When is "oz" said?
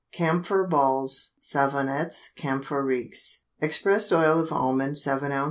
5.31-5.39